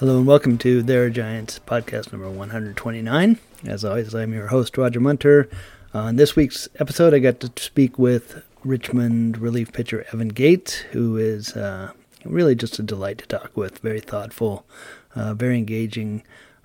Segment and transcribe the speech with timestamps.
[0.00, 3.38] Hello and welcome to There R Giants podcast number 129.
[3.66, 5.46] As always, I'm your host, Roger Munter.
[5.92, 11.18] On this week's episode, I got to speak with Richmond relief pitcher Evan Gates, who
[11.18, 11.92] is uh,
[12.24, 13.80] really just a delight to talk with.
[13.80, 14.64] Very thoughtful,
[15.14, 16.22] uh, very engaging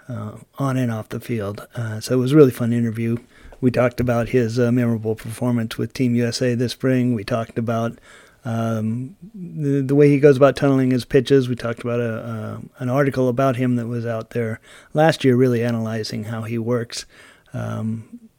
[0.08, 1.68] uh, on and off the field.
[1.76, 3.18] Uh, so it was a really fun interview.
[3.60, 7.14] We talked about his uh, memorable performance with Team USA this spring.
[7.14, 8.00] We talked about
[8.46, 11.50] um, the, the, way he goes about tunneling his pitches.
[11.50, 14.60] We talked about a, uh, an article about him that was out there
[14.94, 17.08] last year, really analyzing how he works,
[17.54, 18.30] um,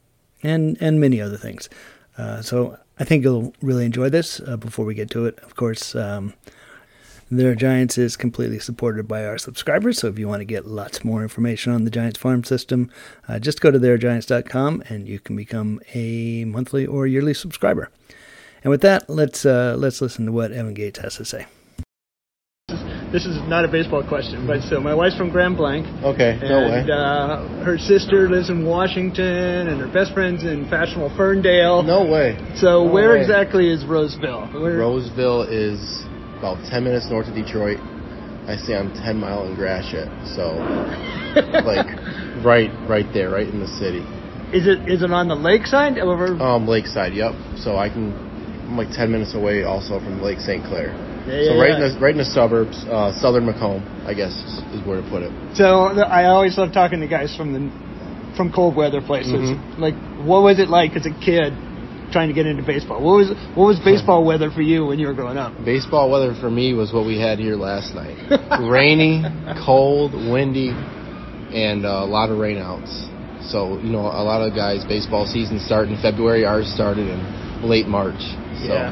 [0.41, 1.67] and and many other things.
[2.17, 4.39] Uh, so I think you'll really enjoy this.
[4.39, 5.93] Uh, before we get to it, of course.
[5.93, 6.33] Um,
[7.29, 10.65] There R Giants is completely supported by our subscribers, so if you want to get
[10.65, 12.89] lots more information on the Giants farm system,
[13.27, 17.89] uh, just go to theirgiants.com and you can become a monthly or yearly subscriber.
[18.63, 21.45] And with that, let's uh, let's listen to what Evan Gates has to say.
[23.11, 25.87] This is not a baseball question, but so my wife's from Grand Blanc.
[26.03, 26.93] Okay, no and, way.
[26.93, 31.83] Uh, her sister lives in Washington, and her best friend's in fashionable Ferndale.
[31.83, 32.35] No way.
[32.55, 33.21] So no where way.
[33.21, 34.47] exactly is Roseville?
[34.47, 34.79] Where?
[34.79, 35.79] Roseville is
[36.37, 37.79] about 10 minutes north of Detroit.
[38.47, 40.51] I say I'm 10 Mile and Gratiot, so
[41.63, 41.87] like
[42.43, 44.03] right, right there, right in the city.
[44.51, 45.97] Is it is it on the lakeside?
[45.97, 47.33] Over Um, Lakeside, yep.
[47.57, 48.11] So I can,
[48.67, 50.63] I'm like 10 minutes away also from Lake St.
[50.65, 50.91] Clair.
[51.27, 51.87] Yeah, so yeah, right yeah.
[51.87, 55.07] in the right in the suburbs, uh, southern Macomb, I guess is, is where to
[55.09, 55.31] put it.
[55.55, 57.71] So I always love talking to guys from the
[58.35, 59.33] from cold weather places.
[59.33, 59.79] Mhm.
[59.79, 61.51] Like, what was it like as a kid
[62.11, 63.03] trying to get into baseball?
[63.03, 65.53] What was what was baseball weather for you when you were growing up?
[65.65, 68.15] Baseball weather for me was what we had here last night.
[68.61, 69.23] Rainy,
[69.65, 70.71] cold, windy,
[71.51, 73.15] and uh, a lot of rainouts.
[73.51, 76.43] So, you know, a lot of guys, baseball season started in February.
[76.43, 77.19] Ours started in
[77.63, 78.19] late March.
[78.59, 78.91] So, Yeah.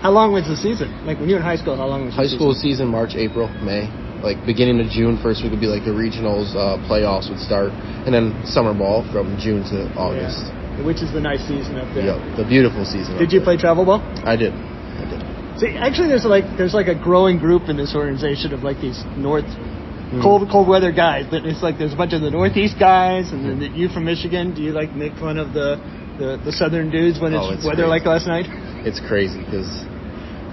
[0.00, 0.88] How long was the season?
[1.04, 2.86] Like when you were in high school, how long was high school season?
[2.86, 3.84] season, March, April, May.
[4.24, 7.72] Like beginning of June, first week would be like the regionals, uh, playoffs would start,
[8.04, 10.40] and then summer ball from June to August.
[10.44, 10.84] Yeah.
[10.84, 12.16] Which is the nice season up there.
[12.16, 13.16] Yep, the beautiful season.
[13.18, 13.52] Did you there.
[13.52, 14.00] play travel ball?
[14.24, 14.52] I did.
[14.56, 15.20] I did.
[15.60, 19.04] See, actually, there's like there's like a growing group in this organization of like these
[19.16, 20.22] north Hmm.
[20.22, 21.26] cold cold weather guys.
[21.30, 23.76] But it's like there's a bunch of the northeast guys, and then Hmm.
[23.76, 24.54] you from Michigan.
[24.54, 25.76] Do you like make fun of the
[26.18, 28.00] the, the southern dudes when it's, Oh, it's weather great.
[28.00, 28.44] like last night?
[28.86, 29.68] It's crazy because,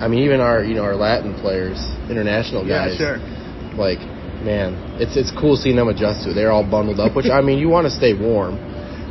[0.04, 1.80] I mean, even our you know our Latin players,
[2.10, 3.18] international Yeah, guys, sure.
[3.80, 4.00] like
[4.44, 6.34] man, it's it's cool seeing them adjust to it.
[6.36, 8.60] They're all bundled up, which I mean, you want to stay warm,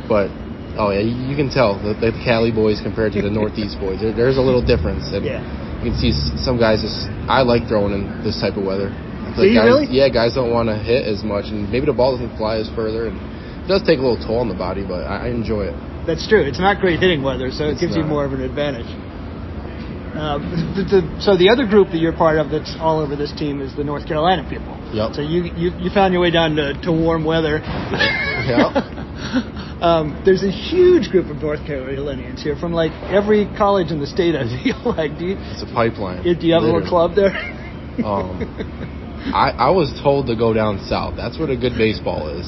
[0.07, 0.29] but
[0.77, 3.99] oh yeah, you, you can tell the, the Cali boys compared to the Northeast boys.
[4.01, 5.41] There, there's a little difference, and Yeah.
[5.83, 7.09] you can see some guys just.
[7.27, 8.93] I like throwing in this type of weather.
[9.37, 9.85] You guys, really?
[9.91, 12.69] Yeah, guys don't want to hit as much, and maybe the ball doesn't fly as
[12.73, 15.69] further, and it does take a little toll on the body, but I, I enjoy
[15.69, 15.77] it.
[16.07, 16.41] That's true.
[16.41, 18.87] It's not great hitting weather, so it It's gives you more of an advantage.
[20.17, 20.41] Uh,
[20.73, 23.61] the, the, so the other group that you're part of that's all over this team
[23.61, 24.73] is the North Carolina people.
[24.89, 25.13] Yep.
[25.13, 27.61] So you you, you found your way down to, to warm weather.
[29.77, 34.07] um, there's a huge group of North Carolinians here from like every college in the
[34.07, 34.33] state.
[34.33, 35.19] I feel like.
[35.21, 36.23] Do you It's a pipeline.
[36.25, 37.33] do you have a little club there?
[37.97, 38.45] Um,
[39.33, 41.15] I, I was told to go down south.
[41.17, 42.45] That's what a good baseball is.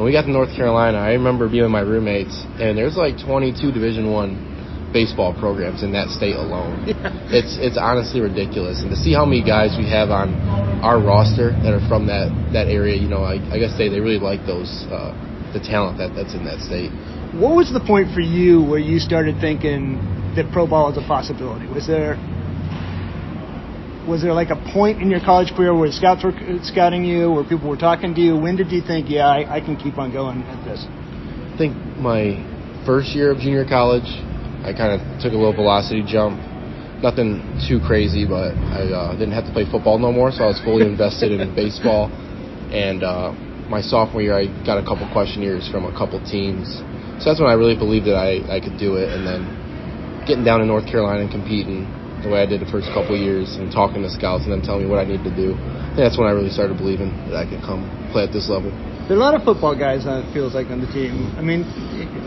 [0.00, 3.20] When we got to North Carolina, I remember being with my roommates, and there's like
[3.20, 4.47] 22 Division One
[4.92, 6.86] baseball programs in that state alone.
[7.28, 10.32] It's it's honestly ridiculous, and to see how many guys we have on
[10.80, 14.00] our roster that are from that that area, you know, I, I guess they, they
[14.00, 15.12] really like those uh,
[15.52, 16.88] the talent that that's in that state.
[17.36, 20.00] What was the point for you where you started thinking
[20.36, 21.68] that pro ball is a possibility?
[21.68, 22.16] Was there
[24.08, 26.32] was there like a point in your college career where scouts were
[26.62, 28.36] scouting you, where people were talking to you?
[28.36, 30.86] When did you think, yeah, I, I can keep on going at this?
[30.88, 32.40] I think my
[32.86, 34.08] first year of junior college,
[34.64, 36.40] I kind of took a little velocity jump.
[37.02, 40.48] Nothing too crazy, but I uh, didn't have to play football no more, so I
[40.50, 42.10] was fully invested in baseball.
[42.74, 43.32] And uh,
[43.70, 46.66] my sophomore year, I got a couple questionnaires from a couple teams.
[47.22, 49.14] So that's when I really believed that I, I could do it.
[49.14, 49.46] And then
[50.26, 51.86] getting down to North Carolina and competing
[52.22, 54.84] the way I did the first couple years and talking to scouts and them telling
[54.84, 55.54] me what I need to do.
[55.54, 58.74] I that's when I really started believing that I could come play at this level.
[59.06, 61.32] There are a lot of football guys, uh, it feels like, on the team.
[61.38, 61.64] I mean,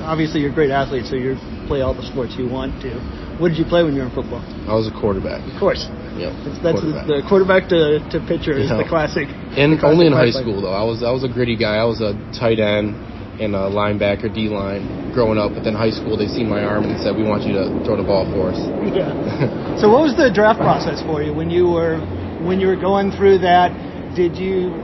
[0.02, 1.38] obviously you're a great athlete, so you
[1.72, 2.92] play all the sports you want to.
[3.40, 4.44] What did you play when you were in football?
[4.68, 5.40] I was a quarterback.
[5.48, 5.88] Of course.
[6.20, 6.60] Yep.
[6.60, 7.08] That's, quarterback.
[7.08, 9.32] the, quarterback to, to pitcher is the classic.
[9.56, 10.76] And the classic only in high school though.
[10.76, 11.80] I was I was a gritty guy.
[11.80, 13.00] I was a tight end
[13.40, 15.56] and a linebacker, D line growing up.
[15.56, 17.96] But then high school, they seen my arm and said, "We want you to throw
[17.96, 18.60] the ball for us."
[18.92, 19.80] Yeah.
[19.82, 22.04] so what was the draft process for you when you were
[22.44, 23.72] when you were going through that?
[24.12, 24.76] Did you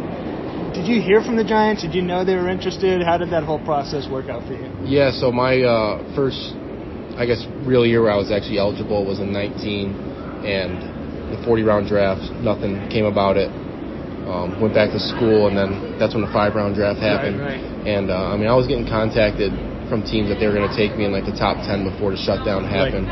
[0.72, 1.84] did you hear from the Giants?
[1.84, 3.04] Did you know they were interested?
[3.04, 4.72] How did that whole process work out for you?
[4.88, 5.12] Yeah.
[5.12, 6.56] So my uh, first,
[7.18, 9.90] I guess, real year where I was actually eligible was in 19,
[10.46, 10.78] and
[11.34, 12.22] the 40 round draft.
[12.46, 13.50] Nothing came about it.
[14.28, 17.40] Um, went back to school, and then that's when the five round draft happened.
[17.40, 17.88] Right, right.
[17.88, 19.52] And uh, I mean, I was getting contacted
[19.88, 22.12] from teams that they were going to take me in like the top 10 before
[22.12, 23.08] the shutdown happened.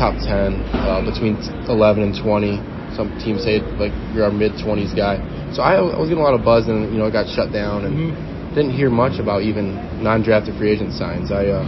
[0.00, 0.56] Top 10,
[0.88, 1.36] uh, between
[1.68, 2.58] 11 and 20.
[2.96, 5.20] Some teams say like you're our mid 20s guy.
[5.52, 7.52] So I, I was getting a lot of buzz, and you know, it got shut
[7.52, 8.54] down, and Mm-hmm.
[8.56, 11.30] didn't hear much about even non-drafted free agent signs.
[11.30, 11.62] I uh,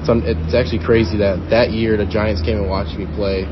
[0.00, 3.44] it's, it's actually crazy that that year the Giants came and watched me play,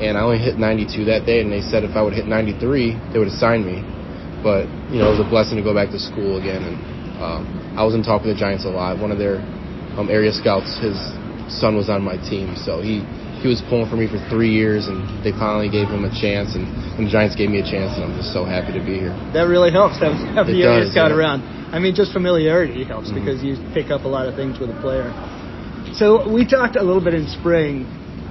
[0.00, 3.12] and I only hit 92 that day, and they said if I would hit 93,
[3.12, 3.80] they would have signed me.
[4.44, 6.76] But you know, it was a blessing to go back to school again, and
[7.18, 7.42] um,
[7.74, 9.00] I was in talk with the Giants a lot.
[9.00, 9.40] One of their
[9.96, 10.96] um, area scouts, his
[11.48, 13.00] son was on my team, so he
[13.40, 16.56] he was pulling for me for three years, and they finally gave him a chance,
[16.56, 16.64] and,
[16.96, 19.12] and the Giants gave me a chance, and I'm just so happy to be here.
[19.32, 20.00] That really helps.
[20.00, 21.16] Have, have the area scout yeah.
[21.16, 21.44] around.
[21.72, 23.20] I mean, just familiarity helps Mhm.
[23.20, 25.12] because you pick up a lot of things with a player.
[25.94, 27.86] So we talked a little bit in spring.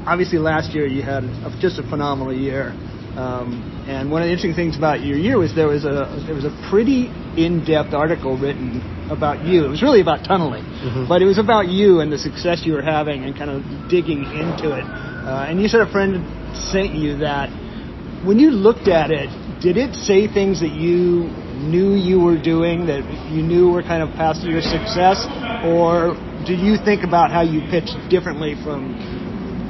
[0.05, 2.73] Obviously, last year you had a, just a phenomenal year.
[3.17, 6.35] Um, and one of the interesting things about your year was there was a there
[6.35, 7.07] was a pretty
[7.37, 9.63] in-depth article written about you.
[9.65, 11.07] It was really about tunneling, Mhm.
[11.07, 14.23] but it was about you and the success you were having and kind of digging
[14.25, 14.83] into it.
[14.83, 16.21] Uh, and you said a friend
[16.53, 17.49] sent you that.
[18.25, 19.29] When you looked at it,
[19.61, 23.01] did it say things that you knew you were doing that
[23.31, 25.25] you knew were kind of past your success,
[25.63, 28.93] or did you think about how you pitch differently from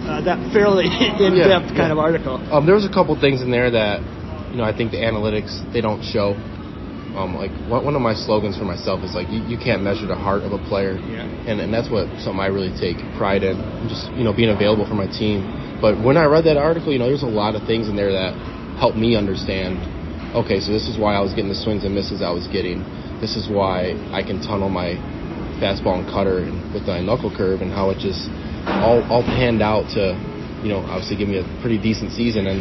[0.03, 1.95] uh, that fairly in-depth kind yeah.
[1.95, 2.35] of article?
[2.51, 4.03] Um, there was a couple things in there that,
[4.51, 6.35] you know, I think the analytics they don't show.
[7.15, 10.03] Um, like one one of my slogans for myself is like you, you can't measure
[10.03, 11.23] the heart of a player, Yeah.
[11.47, 13.55] and and that's what something I really take pride in.
[13.87, 15.47] Just you know being available for my team.
[15.79, 18.11] But when I read that article, you know, there's a lot of things in there
[18.11, 18.35] that
[18.75, 19.79] helped me understand.
[20.35, 22.83] Okay, so this is why I was getting the swings and misses I was getting.
[23.23, 24.99] This is why I can tunnel my
[25.61, 28.27] fastball and cutter and with my knuckle curve and how it just
[28.83, 30.13] all all panned out to,
[30.63, 32.59] you know, obviously give me a pretty decent season and,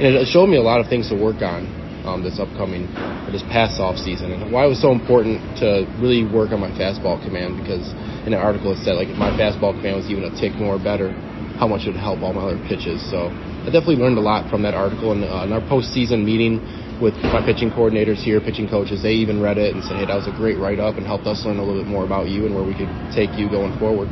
[0.00, 1.66] and it showed me a lot of things to work on
[2.04, 2.84] um, this upcoming
[3.24, 6.60] or this past off season and why it was so important to really work on
[6.60, 7.84] my fastball command because
[8.28, 10.76] in the article it said like if my fastball command was even a tick more
[10.76, 11.12] better,
[11.56, 13.00] how much it would help all my other pitches.
[13.08, 13.32] So
[13.64, 16.60] I definitely learned a lot from that article and uh, in our postseason meeting
[17.04, 20.16] with my pitching coordinators here, pitching coaches, they even read it and said, hey, that
[20.16, 22.48] was a great write up and helped us learn a little bit more about you
[22.48, 24.08] and where we could take you going forward.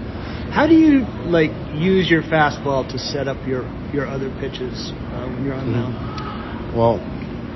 [0.53, 3.65] How do you like use your fastball to set up your
[3.97, 5.97] your other pitches uh, when you're on the Mm-hmm.
[5.97, 6.77] mound?
[6.77, 7.00] Well,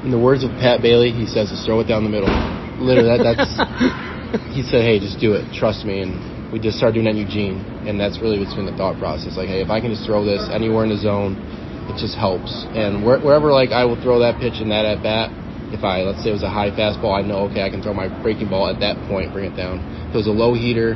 [0.05, 2.33] in the words of Pat Bailey, he says, just throw it down the middle.
[2.81, 3.45] Literally, that, that's.
[4.57, 5.45] he said, hey, just do it.
[5.53, 6.01] Trust me.
[6.01, 7.61] And we just started doing that in Eugene.
[7.89, 9.37] And that's really what's been the thought process.
[9.37, 11.37] Like, hey, if I can just throw this anywhere in the zone,
[11.89, 12.65] it just helps.
[12.75, 15.31] And where, wherever, like, I will throw that pitch in that at bat,
[15.73, 17.95] if I, let's say it was a high fastball, I know, okay, I can throw
[17.95, 19.83] my breaking ball at that point, bring it down.
[20.09, 20.95] If it was a low heater,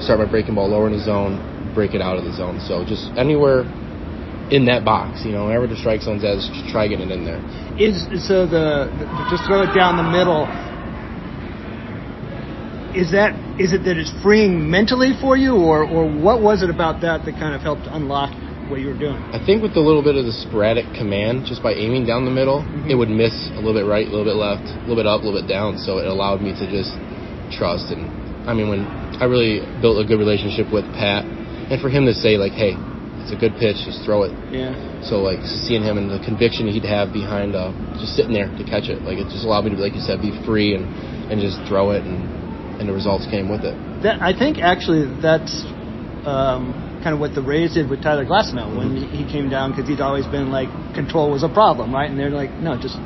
[0.00, 1.40] start my breaking ball lower in the zone,
[1.74, 2.60] break it out of the zone.
[2.60, 3.68] So just anywhere
[4.50, 7.24] in that box, you know, wherever the strike zone's at, just try getting it in
[7.24, 7.40] there.
[7.76, 10.48] Is so the, the just throw it down the middle.
[12.96, 16.70] Is that is it that it's freeing mentally for you, or or what was it
[16.70, 18.32] about that that kind of helped unlock
[18.68, 19.16] what you were doing?
[19.32, 22.30] I think with a little bit of the sporadic command, just by aiming down the
[22.30, 22.90] middle, Mhm.
[22.90, 25.22] it would miss a little bit right, a little bit left, a little bit up,
[25.22, 25.78] a little bit down.
[25.78, 26.92] So it allowed me to just
[27.50, 27.90] trust.
[27.90, 28.08] And
[28.46, 28.86] I mean, when
[29.20, 31.24] I really built a good relationship with Pat,
[31.70, 32.76] and for him to say like, "Hey,
[33.22, 34.74] it's a good pitch, just throw it." Yeah.
[35.02, 38.64] So like seeing him and the conviction he'd have behind uh, just sitting there to
[38.64, 40.86] catch it, like it just allowed me to, like you said, be free and
[41.30, 43.74] and just throw it, and and the results came with it.
[44.02, 45.64] That I think actually that's
[46.24, 49.88] um, kind of what the Rays did with Tyler Glasnow when he came down because
[49.88, 52.10] he'd always been like control was a problem, right?
[52.10, 52.96] And they're like, no, just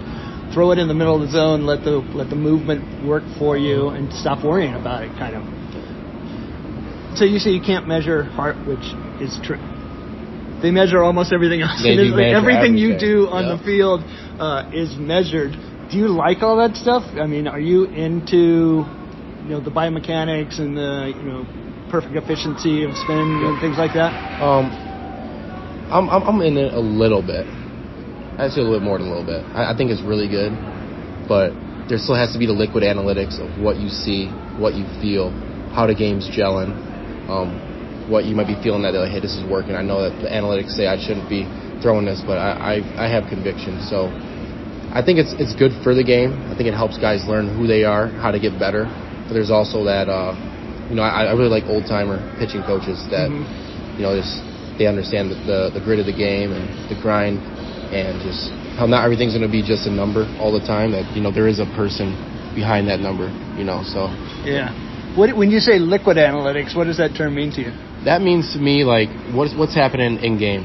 [0.53, 3.57] throw it in the middle of the zone, let the let the movement work for
[3.57, 7.19] you, and stop worrying about it, kind of.
[7.19, 8.87] So you say you can't measure heart, which
[9.21, 9.61] is true.
[10.63, 11.83] They measure almost everything else.
[11.83, 13.57] They do like measure everything you do on yeah.
[13.57, 14.01] the field
[14.39, 15.53] uh, is measured.
[15.91, 17.03] Do you like all that stuff?
[17.19, 18.85] I mean, are you into
[19.45, 21.47] you know the biomechanics and the you know
[21.91, 24.15] perfect efficiency of spin and things like that?
[24.41, 24.71] Um,
[25.91, 27.47] I'm, I'm I'm in it a little bit.
[28.39, 29.43] I'd say a little bit more than a little bit.
[29.53, 30.55] I, I think it's really good,
[31.29, 31.51] but
[31.91, 35.35] there still has to be the liquid analytics of what you see, what you feel,
[35.75, 36.71] how the game's gelling,
[37.29, 37.51] um,
[38.09, 39.75] what you might be feeling that like, hey, this is working.
[39.75, 41.45] I know that the analytics say I shouldn't be
[41.83, 43.83] throwing this, but I I, I have conviction.
[43.83, 44.09] So
[44.95, 46.33] I think it's it's good for the game.
[46.49, 48.87] I think it helps guys learn who they are, how to get better.
[49.27, 50.35] But there's also that uh,
[50.91, 53.47] you know I, I really like old timer pitching coaches that Mhm.
[53.97, 54.43] you know just
[54.77, 57.39] they understand the, the the grit of the game and the grind
[57.95, 60.93] and just how not everything's going to be just a number all the time.
[60.93, 62.15] That you know there is a person
[62.55, 63.29] behind that number.
[63.59, 64.09] You know, so
[64.45, 64.71] Yeah.
[65.19, 67.73] What, when you say liquid analytics, what does that term mean to you?
[68.07, 70.65] that means to me like what's what's happening in game.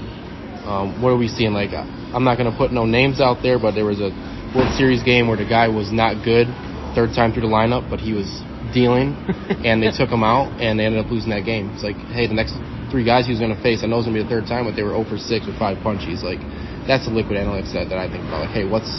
[0.66, 1.52] Um, what are we seeing?
[1.52, 4.10] Like I'm not going to put no names out there, but there was a
[4.56, 6.48] World Series game where the guy was not good
[6.96, 8.30] third time through the lineup, but he was
[8.76, 9.16] dealing,
[9.64, 11.72] and they took him out, and they ended up losing that game.
[11.72, 12.60] It's like, hey, the next
[12.92, 14.52] three guys he was going to face, I know it's going to be the third
[14.52, 16.20] time, but they were 0 for 6 with five punchies.
[16.22, 16.44] Like,
[16.84, 18.46] that's the liquid analytics that, that I think about.
[18.46, 18.92] Like, hey, what's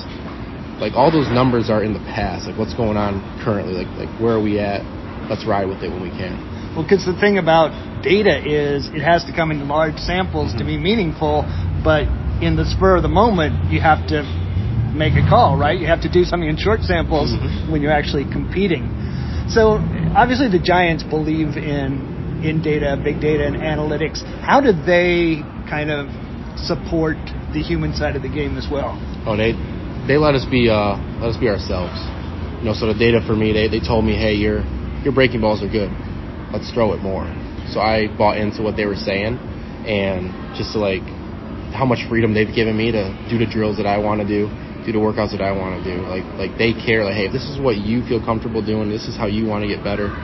[0.80, 2.46] like all those numbers are in the past.
[2.46, 3.72] Like, what's going on currently?
[3.72, 4.84] Like, like where are we at?
[5.28, 6.36] Let's ride with it when we can.
[6.76, 7.72] Well, because the thing about
[8.04, 10.58] data is it has to come in large samples mm-hmm.
[10.58, 11.48] to be meaningful,
[11.82, 12.04] but
[12.44, 14.22] in the spur of the moment, you have to
[14.92, 15.78] make a call, right?
[15.78, 17.72] You have to do something in short samples mm-hmm.
[17.72, 18.84] when you're actually competing.
[19.48, 19.78] So
[20.14, 24.22] obviously the Giants believe in in data, big data, and analytics.
[24.42, 26.08] How do they kind of
[26.58, 27.16] support
[27.52, 28.98] the human side of the game as well?
[29.26, 29.52] Oh, they
[30.06, 31.96] they let us be uh, let us be ourselves.
[32.58, 34.64] You know, so the data for me, they, they told me, hey, your
[35.02, 35.90] your breaking balls are good.
[36.52, 37.26] Let's throw it more.
[37.70, 39.38] So I bought into what they were saying,
[39.86, 41.02] and just to like
[41.74, 44.48] how much freedom they've given me to do the drills that I want to do,
[44.86, 46.06] do the workouts that I want to do.
[46.06, 47.02] Like like they care.
[47.02, 49.66] Like hey, if this is what you feel comfortable doing, this is how you want
[49.66, 50.14] to get better.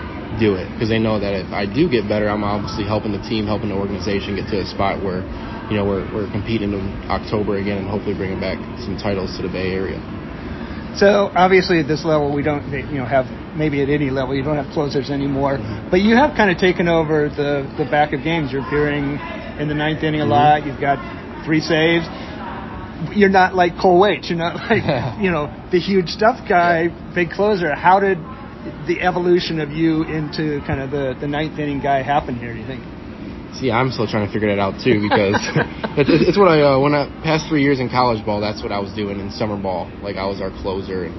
[0.41, 3.21] Do it because they know that if I do get better, I'm obviously helping the
[3.21, 5.21] team, helping the organization get to a spot where,
[5.69, 9.45] you know, we're we're competing in October again and hopefully bringing back some titles to
[9.45, 10.01] the Bay Area.
[10.97, 14.43] So obviously at this level we don't you know have maybe at any level you
[14.43, 15.91] don't have closers anymore, mm-hmm.
[15.91, 18.53] but you have kind of taken over the the back of games.
[18.53, 19.21] You're appearing
[19.61, 20.65] in the ninth inning a mm-hmm.
[20.65, 20.65] lot.
[20.65, 20.97] You've got
[21.45, 22.09] three saves.
[23.15, 24.31] You're not like Cole Waits.
[24.31, 24.85] You're not like
[25.21, 27.75] you know the huge stuff guy, big closer.
[27.75, 28.19] How did
[28.87, 32.53] the evolution of you into kind of the the ninth inning guy happen here?
[32.53, 32.83] Do you think?
[33.59, 35.37] See, I'm still trying to figure that out too because
[36.01, 38.73] it's, it's what I uh, when I past three years in college ball, that's what
[38.73, 39.91] I was doing in summer ball.
[40.03, 41.15] Like I was our closer, and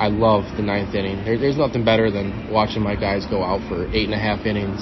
[0.00, 1.24] I love the ninth inning.
[1.24, 4.46] There, there's nothing better than watching my guys go out for eight and a half
[4.46, 4.80] innings,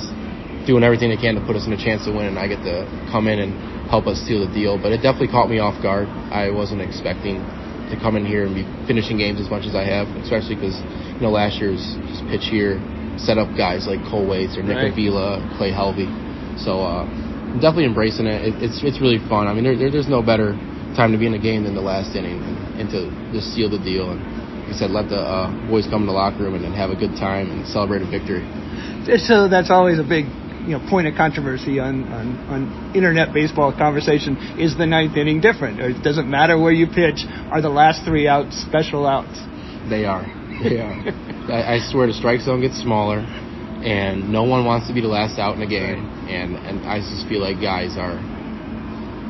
[0.67, 2.61] doing everything they can to put us in a chance to win, and I get
[2.67, 3.55] to come in and
[3.89, 4.77] help us seal the deal.
[4.77, 6.11] But it definitely caught me off guard.
[6.35, 7.39] I wasn't expecting
[7.91, 10.75] to come in here and be finishing games as much as I have, especially because
[11.15, 11.81] you know last year's
[12.11, 12.83] just pitch here
[13.17, 14.93] set up guys like Cole Waits or Nick right.
[14.93, 16.11] Avila, Clay Helvey.
[16.61, 18.43] So uh, I'm definitely embracing it.
[18.43, 18.55] it.
[18.61, 19.47] It's it's really fun.
[19.47, 20.53] I mean, there, there, there's no better
[20.99, 23.71] time to be in a game than the last inning and, and to just seal
[23.71, 24.11] the deal.
[24.11, 24.21] And
[24.67, 26.91] like I said, let the uh, boys come in the locker room and, and have
[26.91, 28.45] a good time and celebrate a victory.
[29.23, 30.27] So that's always a big
[30.67, 35.41] you know point of controversy on, on, on internet baseball conversation is the ninth inning
[35.41, 35.81] different?
[35.81, 37.25] Or it doesn't matter where you pitch.
[37.51, 39.39] Are the last three outs special outs?
[39.89, 40.27] They are.
[40.63, 40.97] They are.
[41.53, 45.09] I, I swear the strike zone gets smaller, and no one wants to be the
[45.09, 46.03] last out in a game.
[46.29, 48.19] And and I just feel like guys are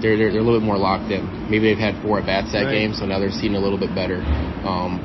[0.00, 1.24] they're, they're, they're a little bit more locked in.
[1.50, 2.72] Maybe they've had four at bats that right.
[2.72, 4.20] game, so now they're seeing a little bit better.
[4.64, 5.00] Um,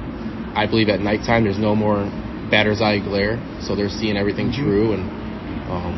[0.55, 2.03] I believe at nighttime there's no more
[2.51, 4.63] batter's eye glare, so they're seeing everything mm-hmm.
[4.63, 5.03] true, and
[5.71, 5.95] um,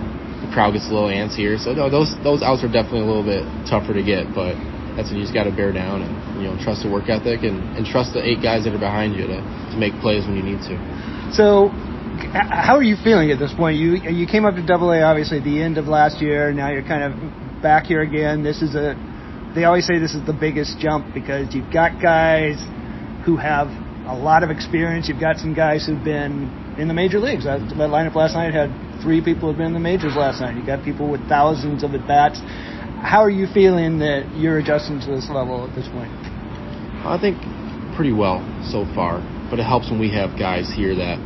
[0.52, 1.58] crowd gets a little antsier.
[1.58, 4.58] So no, those those outs are definitely a little bit tougher to get, but
[4.96, 7.44] that's when you just got to bear down and you know trust the work ethic
[7.44, 9.40] and, and trust the eight guys that are behind you to,
[9.72, 10.76] to make plays when you need to.
[11.34, 11.70] So,
[12.34, 13.78] how are you feeling at this point?
[13.78, 16.52] You you came up to Double A obviously at the end of last year.
[16.54, 18.44] Now you're kind of back here again.
[18.44, 18.94] This is a
[19.56, 22.58] they always say this is the biggest jump because you've got guys
[23.26, 23.68] who have
[24.06, 25.08] a lot of experience.
[25.08, 27.46] You've got some guys who've been in the major leagues.
[27.46, 28.70] That lineup last night had
[29.02, 30.56] three people who've been in the majors last night.
[30.56, 32.40] You got people with thousands of at bats.
[33.02, 36.12] How are you feeling that you're adjusting to this level at this point?
[37.04, 37.38] I think
[37.96, 39.20] pretty well so far,
[39.50, 41.20] but it helps when we have guys here that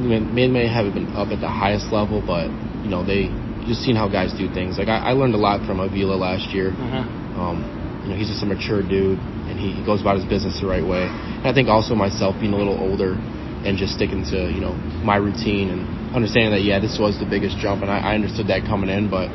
[0.00, 2.52] may may haven't been up at the highest level, but
[2.84, 3.32] you know they
[3.64, 4.76] just seen how guys do things.
[4.78, 6.70] Like I, I learned a lot from Avila last year.
[6.70, 7.40] Uh-huh.
[7.40, 7.64] Um,
[8.04, 10.68] you know, he's just a mature dude, and he, he goes about his business the
[10.68, 11.10] right way.
[11.10, 13.18] And I think also myself being a little older
[13.66, 17.26] and just sticking to you know my routine and understanding that yeah this was the
[17.26, 19.28] biggest jump and I, I understood that coming in but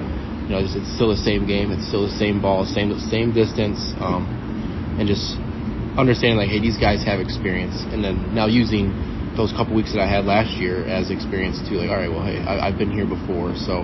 [0.48, 3.36] you know it's, it's, still the same game it's still the same ball same same
[3.36, 4.26] distance um,
[4.98, 5.36] and just
[5.98, 7.76] understanding like hey these guys have experience.
[7.92, 8.96] And then now using
[9.36, 12.24] those couple weeks that I had last year as experience too like all right well
[12.24, 13.56] hey I, I've been here before.
[13.56, 13.84] So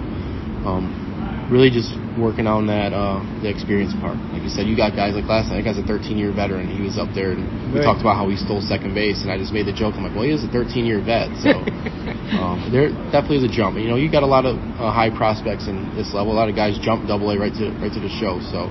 [0.63, 4.17] um, really just working on that uh, the experience part.
[4.33, 5.61] Like you said, you got guys like last night.
[5.61, 6.67] That guy's a 13 year veteran.
[6.67, 7.85] He was up there, and we right.
[7.85, 9.95] talked about how he stole second base, and I just made the joke.
[9.95, 11.53] I'm like, well, he is a 13 year vet, so
[12.41, 13.77] um, there definitely is a jump.
[13.77, 16.33] You know, you got a lot of uh, high prospects in this level.
[16.33, 18.67] A lot of guys jump double A right to right to the show, so.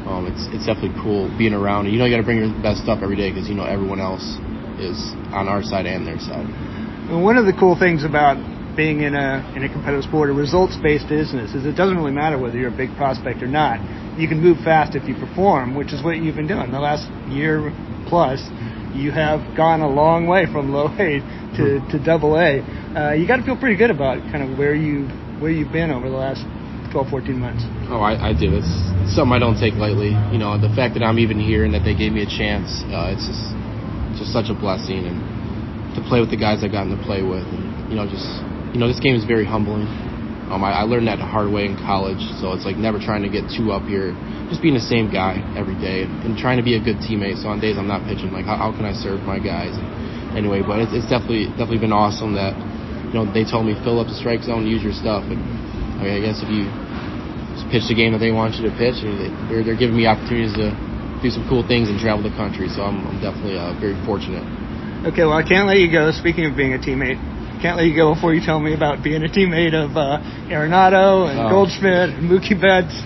[0.00, 1.86] Um, it's it's definitely cool being around.
[1.86, 3.62] And you know you got to bring your best stuff every day because you know
[3.62, 4.24] everyone else
[4.80, 4.98] is
[5.30, 6.48] on our side and their side.
[7.06, 8.40] Well, one of the cool things about
[8.76, 12.12] being in a in a competitive sport, a results based business, is it doesn't really
[12.12, 13.80] matter whether you're a big prospect or not.
[14.18, 17.08] You can move fast if you perform, which is what you've been doing the last
[17.30, 17.72] year
[18.08, 18.40] plus.
[18.94, 21.22] You have gone a long way from low A
[21.56, 22.60] to, to double A.
[22.90, 25.06] Uh, you got to feel pretty good about kind of where you
[25.38, 26.44] where you've been over the last
[26.92, 27.62] 12, 14 months.
[27.88, 28.50] Oh, I, I do.
[28.50, 28.68] It's
[29.14, 30.10] something I don't take lightly.
[30.34, 32.82] You know, the fact that I'm even here and that they gave me a chance,
[32.90, 33.54] uh, it's just
[34.18, 35.22] just such a blessing, and
[35.94, 38.26] to play with the guys I've gotten to play with, and you know, just
[38.72, 39.86] you know, this game is very humbling.
[40.50, 43.22] Um, I, I learned that the hard way in college, so it's like never trying
[43.22, 44.10] to get too up here,
[44.50, 47.38] just being the same guy every day, and trying to be a good teammate.
[47.38, 49.78] So on days I'm not pitching, like how, how can I serve my guys?
[49.78, 49.86] And
[50.34, 52.58] anyway, but it's, it's definitely definitely been awesome that
[53.10, 55.38] you know they told me fill up the strike zone, use your stuff, and
[55.98, 56.66] I, mean, I guess if you
[57.70, 59.06] pitch the game that they want you to pitch,
[59.46, 60.74] they're they're giving me opportunities to
[61.22, 62.66] do some cool things and travel the country.
[62.66, 64.42] So I'm, I'm definitely uh, very fortunate.
[65.06, 66.10] Okay, well I can't let you go.
[66.10, 67.22] Speaking of being a teammate,
[67.60, 70.16] can't let you go before you tell me about being a teammate of uh,
[70.48, 71.48] Arenado and oh.
[71.52, 72.96] Goldschmidt and Mookie Betts.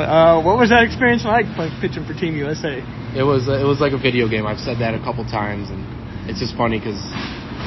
[0.00, 1.44] Uh, what was that experience like
[1.80, 2.80] pitching for Team USA?
[3.12, 4.48] It was it was like a video game.
[4.48, 5.84] I've said that a couple times, and
[6.24, 6.98] it's just funny because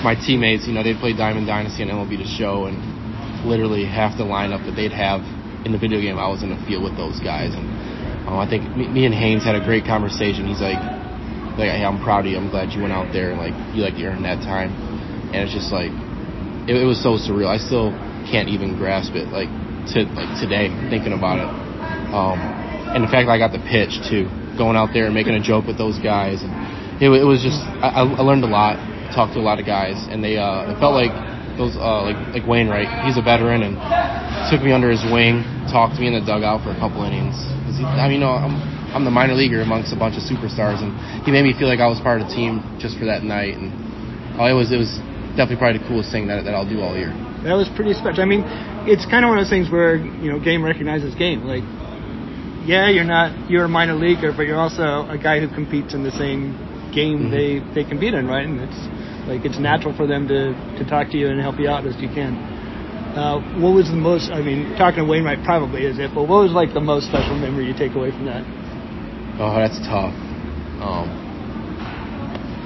[0.02, 2.82] my teammates, you know, they played Diamond Dynasty and MLB The Show, and
[3.46, 5.22] literally half the lineup that they'd have
[5.62, 7.70] in the video game, I was in the field with those guys, and
[8.26, 10.50] um, I think me, me and Haynes had a great conversation.
[10.50, 10.82] He's like,
[11.62, 12.38] like, hey, I'm proud of you.
[12.42, 14.74] I'm glad you went out there and like you like to earn that time,
[15.30, 15.94] and it's just like
[16.68, 17.50] it, it was so surreal.
[17.50, 17.92] I still
[18.30, 19.50] can't even grasp it like
[19.94, 21.50] to like today thinking about it.
[22.14, 22.38] Um,
[22.94, 24.28] and the fact that I got the pitch too,
[24.60, 26.52] going out there and making a joke with those guys, and
[27.02, 28.78] it, it was just I, I learned a lot,
[29.16, 31.14] talked to a lot of guys, and they uh, it felt like
[31.58, 33.08] those uh, like like Wainwright.
[33.08, 33.80] He's a veteran and
[34.52, 37.36] took me under his wing, talked to me in the dugout for a couple innings.
[37.74, 38.60] He, I mean, you know, I'm
[38.92, 40.92] I'm the minor leaguer amongst a bunch of superstars, and
[41.24, 43.56] he made me feel like I was part of the team just for that night.
[43.56, 43.72] And
[44.36, 45.00] oh, it was it was
[45.38, 47.12] definitely probably the coolest thing that, that I'll do all year.
[47.44, 48.22] That was pretty special.
[48.22, 48.44] I mean,
[48.86, 51.44] it's kind of one of those things where you know, game recognizes game.
[51.44, 51.66] Like,
[52.68, 56.04] yeah, you're not you're a minor leaguer, but you're also a guy who competes in
[56.04, 56.54] the same
[56.94, 57.34] game mm-hmm.
[57.34, 58.46] they they compete in, right?
[58.46, 58.82] And it's
[59.26, 61.98] like it's natural for them to to talk to you and help you out as
[61.98, 62.38] you can.
[63.12, 64.32] Uh, what was the most?
[64.32, 67.36] I mean, talking to Wainwright probably is it, but what was like the most special
[67.36, 68.46] memory you take away from that?
[69.42, 70.14] Oh, that's tough.
[70.80, 71.31] Um,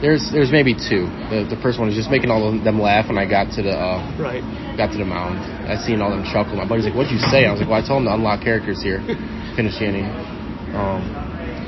[0.06, 1.10] there's there's maybe two.
[1.34, 3.65] The, the first one is just making all of them laugh when I got to
[3.65, 4.46] the uh, right
[4.78, 5.41] got to the mound.
[5.65, 6.62] I seen all them chuckle.
[6.62, 8.46] My buddy's like, "What'd you say?" I was like, "Well, I told him to unlock
[8.46, 9.02] characters here,
[9.58, 10.06] finish the inning."
[10.78, 11.02] Um,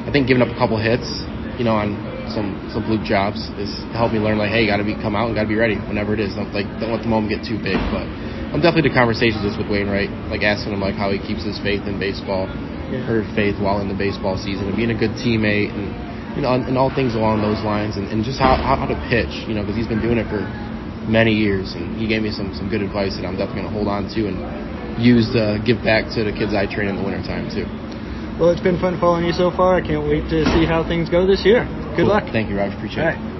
[0.05, 1.09] I think giving up a couple hits,
[1.57, 1.97] you know, on
[2.29, 4.93] some some fluke jobs is to help me learn like, hey, you got to be
[4.93, 6.37] come out and got to be ready whenever it is.
[6.37, 7.81] Don't like don't let the moment get too big.
[7.89, 8.05] But
[8.53, 11.57] I'm definitely the conversations just with Wainwright, like asking him like how he keeps his
[11.65, 12.45] faith in baseball,
[12.93, 13.01] yeah.
[13.09, 15.89] her faith while in the baseball season, and being a good teammate and
[16.37, 18.93] you know, and, and all things along those lines, and, and just how, how to
[19.09, 20.45] pitch, you know, because he's been doing it for
[21.09, 23.75] many years, and he gave me some some good advice that I'm definitely going to
[23.75, 24.37] hold on to and
[25.01, 27.65] use to give back to the kids I train in the wintertime too.
[28.37, 29.75] Well, it's been fun following you so far.
[29.75, 31.65] I can't wait to see how things go this year.
[31.97, 32.13] Good cool.
[32.13, 32.29] luck.
[32.29, 32.69] Thank you, Rog.
[32.69, 33.36] Appreciate it.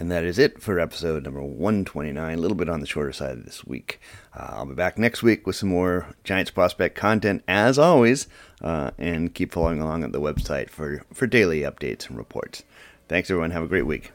[0.00, 3.44] And that is it for episode number 129, a little bit on the shorter side
[3.44, 4.00] this week.
[4.34, 8.28] Uh, I'll be back next week with some more Giants prospect content, as always,
[8.62, 12.62] uh, and keep following along at the website for, for daily updates and reports.
[13.08, 13.50] Thanks, everyone.
[13.50, 14.12] Have a great week.